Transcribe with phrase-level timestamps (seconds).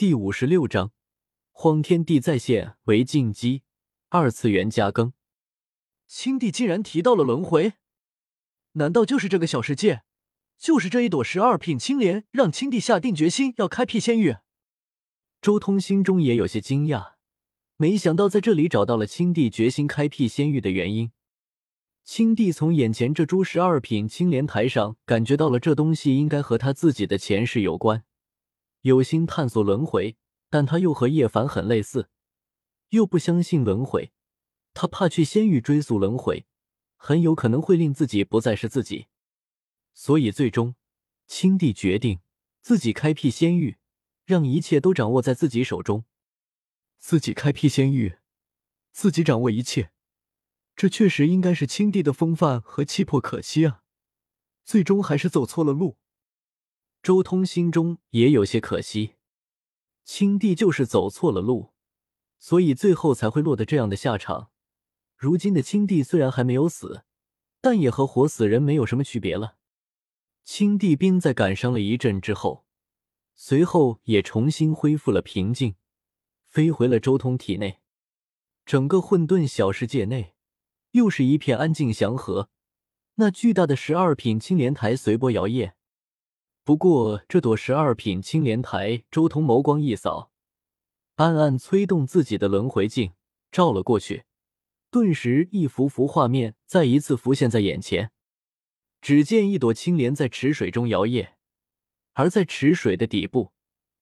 [0.00, 0.92] 第五十六章，
[1.52, 3.64] 荒天地再现为进击，
[4.08, 5.12] 二次元加更。
[6.06, 7.74] 青帝竟然提到了轮回，
[8.72, 10.00] 难道就是这个小世界，
[10.56, 14.36] 就是这一朵十二品青莲，让青帝下定决心要开辟仙域？
[15.42, 17.16] 周通心中也有些惊讶，
[17.76, 21.12] 没想到在这里找到了青帝决心开辟仙域的原因。
[22.04, 28.04] 青帝从眼前这株十二品青莲台上感觉到了，这东西应该和他自己的前世有关。
[28.82, 30.16] 有心探索轮回，
[30.48, 32.08] 但他又和叶凡很类似，
[32.90, 34.12] 又不相信轮回。
[34.72, 36.46] 他怕去仙域追溯轮回，
[36.96, 39.08] 很有可能会令自己不再是自己。
[39.92, 40.76] 所以最终，
[41.26, 42.20] 青帝决定
[42.62, 43.78] 自己开辟仙域，
[44.24, 46.04] 让一切都掌握在自己手中。
[46.98, 48.18] 自己开辟仙域，
[48.92, 49.90] 自己掌握一切，
[50.76, 53.20] 这确实应该是青帝的风范和气魄。
[53.20, 53.82] 可惜啊，
[54.64, 55.98] 最终还是走错了路。
[57.02, 59.14] 周通心中也有些可惜，
[60.04, 61.72] 青帝就是走错了路，
[62.38, 64.50] 所以最后才会落得这样的下场。
[65.16, 67.04] 如今的青帝虽然还没有死，
[67.62, 69.56] 但也和活死人没有什么区别了。
[70.44, 72.66] 青帝兵在感伤了一阵之后，
[73.34, 75.76] 随后也重新恢复了平静，
[76.48, 77.80] 飞回了周通体内。
[78.66, 80.34] 整个混沌小世界内，
[80.90, 82.50] 又是一片安静祥和。
[83.14, 85.72] 那巨大的十二品青莲台随波摇曳。
[86.70, 90.30] 不过，这朵十二品青莲台，周通眸光一扫，
[91.16, 93.12] 暗暗催动自己的轮回镜，
[93.50, 94.22] 照了过去。
[94.88, 98.12] 顿时，一幅幅画面再一次浮现在眼前。
[99.00, 101.30] 只见一朵青莲在池水中摇曳，
[102.12, 103.50] 而在池水的底部，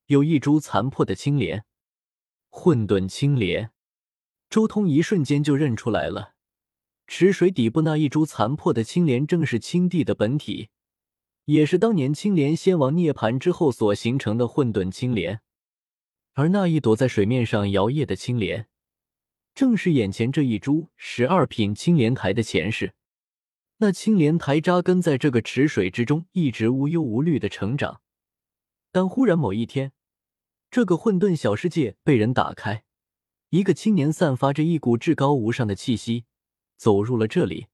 [0.08, 1.64] 有一株残破的青莲——
[2.52, 3.70] 混沌青莲。
[4.50, 6.34] 周通一瞬间就认出来了，
[7.06, 10.68] 池水底部那一株残破的青莲，正是青帝的本体。
[11.48, 15.40] 也是当年青莲仙王涅槃之后所形成的混沌青莲，
[16.34, 18.68] 而那一朵在水面上摇曳的青莲，
[19.54, 22.92] 正是眼前这一株十二品青莲台的前世。
[23.78, 28.02] 那青莲台扎根在这个池水之中，一直无忧无虑的成长。
[28.92, 29.92] 但忽然某一天，
[30.70, 32.84] 这个混沌小世界被人打开，
[33.48, 36.26] 一个青年散发着一股至高无上的气息，
[36.76, 37.68] 走入了这里。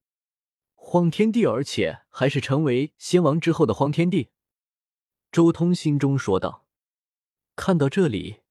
[0.94, 4.28] 荒天帝，而且还是成为仙王之后的荒天帝。
[5.32, 6.66] 周通心中说道。
[7.56, 8.42] 看到这里，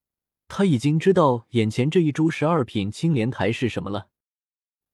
[0.50, 4.10] 他已经知道眼前这一株十二品青莲台是什么了。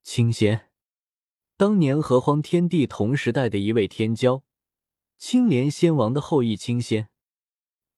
[0.04, 0.70] 青仙，
[1.58, 4.44] 当年和荒天帝同时代的一位天骄，
[5.18, 7.10] 青莲仙王的后裔青仙。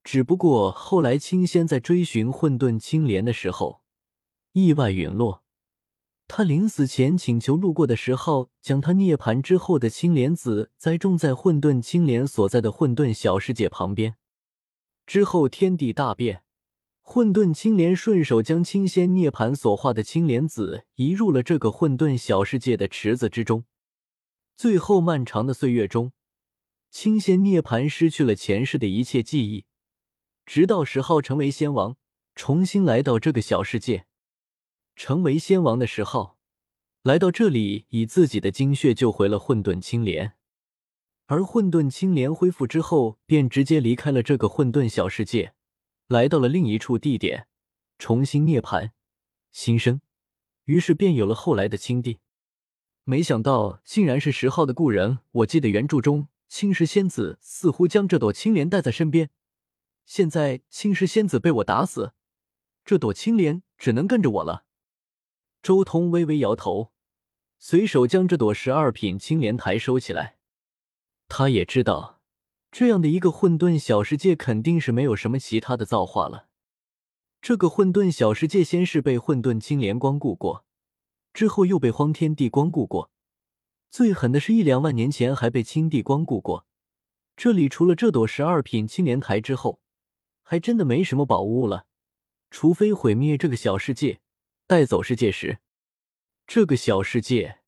[0.01, 3.81] 只不过后来青仙在追寻混沌青莲的时候，
[4.53, 5.43] 意外陨落。
[6.33, 14.15] 他临死前请求路过的石昊将他涅槃之后的青莲子栽种在混沌青莲所在的混沌小世界旁边。
[15.05, 16.43] 之后天地大变，
[17.01, 23.65] 混沌青莲顺手将青仙涅槃所化的青莲子移入了这个混沌小世界的池子之中。
[24.55, 26.13] 最后漫长的岁月中，
[26.89, 29.65] 青仙涅槃失去了前世的一切记忆，
[30.45, 31.97] 直到石昊成为仙王，
[32.35, 34.05] 重新来到这个小世界。
[34.95, 36.37] 成为仙王的时候，
[37.03, 40.33] 来到这里，以自己的精血救回了混沌青莲。
[41.25, 45.53] 而混沌青莲恢复之后，便直接离开了这个混沌小世界，
[46.07, 47.47] 来到了另一处地点，
[47.97, 48.91] 重新涅槃
[49.51, 50.01] 新生。
[50.65, 52.19] 于是便有了后来的青帝。
[53.03, 55.19] 没想到竟然是十号的故人。
[55.31, 59.29] 我记得原著中青石仙子似乎将这朵青莲带在身边，
[60.05, 62.13] 现在青石仙子被我打死，
[62.85, 64.65] 这朵青莲只能跟着我了。
[65.61, 66.91] 周通微微摇头，
[67.59, 70.37] 随手将这朵十二品青莲台收起来。
[71.27, 72.19] 他也知道，
[72.71, 76.47] 这样的一个混沌小世界肯定是没有什么其他的造化了。
[77.41, 80.65] 这个混沌小世界先是被混沌青莲光顾过，
[81.31, 83.11] 之后又被荒天帝光顾过，
[83.89, 86.65] 最狠的是一两万年前还被青帝光顾过。
[87.37, 89.79] 这里除了这朵十二品青莲台之后，
[90.41, 91.85] 还真的没什么宝物了，
[92.49, 94.21] 除非毁灭这个小世界。
[94.71, 95.59] 带走世界时，
[96.47, 97.59] 这个小世界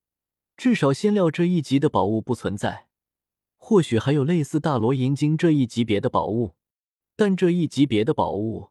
[0.56, 2.88] 至少仙料这一级的宝物不存在，
[3.58, 6.56] 或许还有类似大罗银晶这一级别的宝物，
[7.18, 8.70] 但这一级别的宝物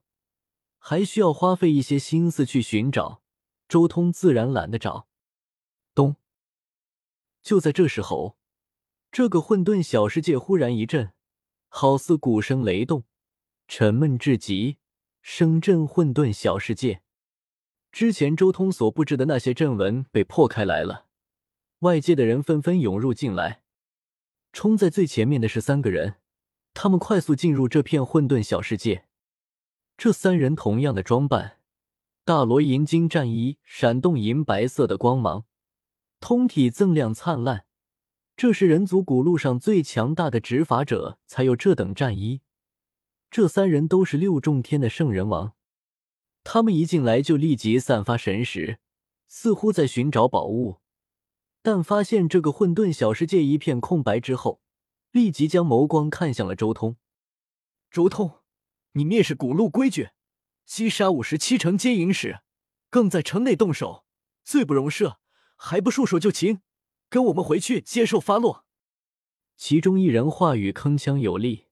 [0.78, 3.20] 还需要花费一些心思去寻找，
[3.68, 5.06] 周通自然懒得找。
[5.94, 6.16] 咚！
[7.42, 8.38] 就在这时候，
[9.10, 11.12] 这个混沌小世界忽然一震，
[11.68, 13.04] 好似鼓声雷动，
[13.68, 14.78] 沉闷至极，
[15.20, 17.02] 声震混沌小世界。
[17.92, 21.04] 之前周通所布置的那些阵纹被破开来了，
[21.80, 23.62] 外界的人纷纷涌入进来。
[24.50, 26.14] 冲在最前面的是三个人，
[26.72, 29.04] 他们快速进入这片混沌小世界。
[29.98, 31.58] 这三人同样的装扮，
[32.24, 35.44] 大罗银金战衣闪动银白色的光芒，
[36.18, 37.66] 通体锃亮灿烂。
[38.34, 42.40] 这是人族古路上最强大的执法者才有这等战衣。
[43.30, 45.52] 这三人都是六重天的圣人王，
[46.44, 48.78] 他们一进来就立即散发神识，
[49.28, 50.80] 似乎在寻找宝物。
[51.62, 54.60] 但发现这个混沌小世界一片空白之后，
[55.12, 56.96] 立即将眸光看向了周通。
[57.90, 58.40] 周通，
[58.92, 60.10] 你蔑视古路规矩，
[60.66, 62.40] 击杀五十七城接引使，
[62.90, 64.04] 更在城内动手，
[64.42, 65.18] 罪不容赦，
[65.56, 66.60] 还不束手就擒！
[67.08, 68.64] 跟我们回去接受发落。
[69.56, 71.66] 其中一人话语铿锵有力，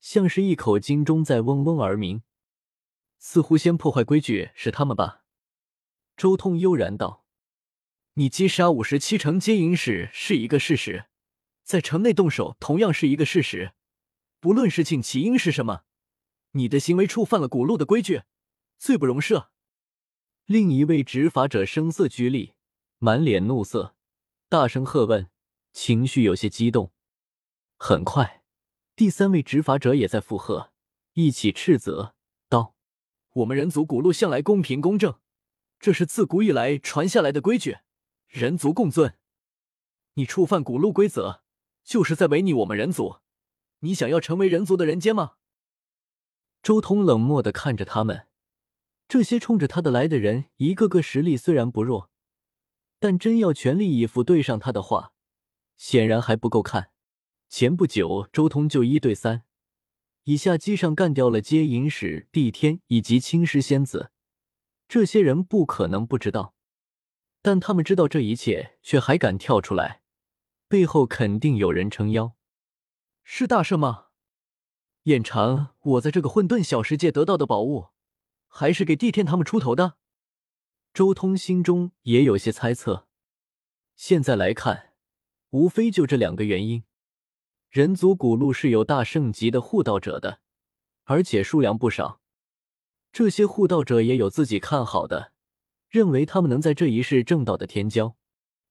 [0.00, 2.22] 像是一口金钟在嗡嗡而鸣。
[3.28, 5.24] 似乎先破坏规矩是他们吧？
[6.16, 7.24] 周通悠然道
[8.14, 11.06] ：“你击杀五十七城接引使是一个事实，
[11.64, 13.72] 在城内动手同样是一个事实。
[14.38, 15.82] 不论事情起因是什么，
[16.52, 18.22] 你的行为触犯了古路的规矩，
[18.78, 19.48] 罪不容赦。”
[20.46, 22.54] 另一位执法者声色俱厉，
[22.98, 23.96] 满脸怒色。
[24.48, 25.28] 大声喝问，
[25.72, 26.92] 情绪有些激动。
[27.76, 28.44] 很快，
[28.94, 30.72] 第三位执法者也在附和，
[31.14, 32.14] 一起斥责
[33.36, 35.18] ：“我们人族古路向来公平公正，
[35.78, 37.78] 这是自古以来传下来的规矩，
[38.28, 39.18] 人族共尊。
[40.14, 41.42] 你触犯古路规则，
[41.84, 43.16] 就是在违逆我们人族。
[43.80, 45.34] 你想要成为人族的人间吗？”
[46.62, 48.26] 周通冷漠的看着他们，
[49.06, 52.10] 这些冲着他的来的人，一个个实力虽然不弱。
[52.98, 55.12] 但真要全力以赴对上他的话，
[55.76, 56.90] 显然还不够看。
[57.50, 59.44] 前不久，周通就一对三，
[60.26, 64.10] 以下机上干掉了接引使帝天以及青狮仙子。
[64.88, 66.54] 这些人不可能不知道，
[67.42, 70.02] 但他们知道这一切，却还敢跳出来，
[70.66, 72.36] 背后肯定有人撑腰。
[73.22, 74.06] 是大圣吗？
[75.04, 77.90] 眼馋我在这个混沌小世界得到的宝物，
[78.48, 79.96] 还是给帝天他们出头的？
[80.92, 83.06] 周通心中也有些猜测，
[83.94, 84.94] 现在来看，
[85.50, 86.82] 无非就这两个原因：
[87.76, 90.40] 人族古路是有大圣级的护道者的，
[91.04, 92.22] 而且数量不少。
[93.12, 95.32] 这些护道者也有自己看好的，
[95.90, 98.14] 认为他们能在这一世挣到的天骄。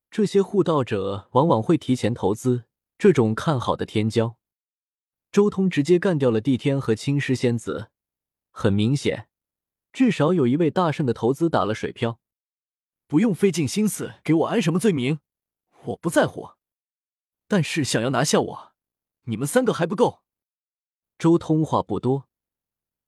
[0.10, 2.64] 这些护道者往往会提前投资
[2.98, 4.38] 这种看好的天骄。
[5.32, 7.92] 周通直接干掉了帝天和青狮仙子，
[8.50, 9.28] 很明显。
[9.94, 12.20] 至少有一位大圣的投资打了水漂，
[13.06, 15.20] 不用费尽心思给我安什么罪名，
[15.84, 16.54] 我不在乎。
[17.48, 18.75] 但是想要拿下我，
[19.26, 20.22] 你们三个还不够。
[21.18, 22.28] 周通话不多，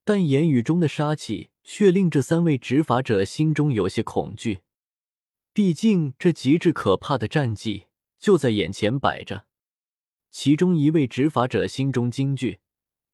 [0.03, 4.61] 但言语中的杀气却令这三位执法者心中有些恐惧。
[5.53, 7.87] 毕竟这极致可怕的战绩
[8.19, 9.45] 就在眼前摆着。
[10.29, 12.59] 其中一位执法者心中惊惧，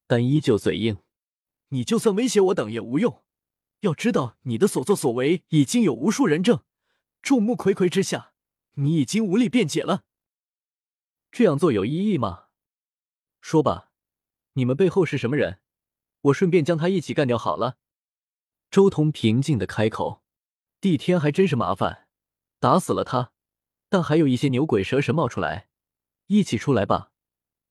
[0.06, 0.98] 但依旧嘴硬
[1.70, 3.22] ：“你就算威胁我等也无用。”
[3.80, 6.62] 要知道，你的所作所为已经有无数人证，
[7.22, 8.32] 众目睽睽之下，
[8.74, 10.04] 你已经无力辩解了。
[11.30, 12.43] 这样做有意义吗？
[13.44, 13.90] 说吧，
[14.54, 15.60] 你们背后是什么人？
[16.22, 17.76] 我顺便将他一起干掉好了。
[18.70, 20.22] 周通平静的开口。
[20.80, 22.08] 帝天还真是麻烦，
[22.58, 23.32] 打死了他，
[23.90, 25.68] 但还有一些牛鬼蛇神冒出来，
[26.28, 27.12] 一起出来吧。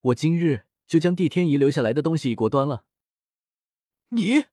[0.01, 2.85] 我今日就将帝天遗留下来的东西一锅端了。
[4.09, 4.45] 你。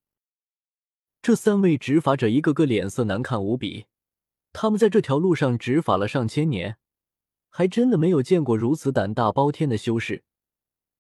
[1.20, 3.85] 这三位执法者一个个脸色难看无比，
[4.54, 6.78] 他们在这条路上执法了上千年，
[7.50, 10.25] 还真的没有见过如此胆大包天的修士。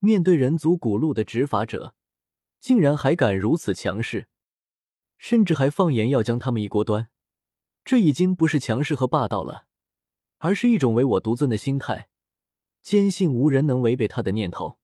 [0.00, 1.94] 面对人族古路的执法者，
[2.58, 4.28] 竟然还敢如此强势，
[5.18, 7.08] 甚至还放言要将他们一锅端。
[7.84, 9.66] 这已经不是强势和霸道了，
[10.38, 12.08] 而是一种唯我独尊的心态，
[12.80, 14.79] 坚信无人能违背他的念头。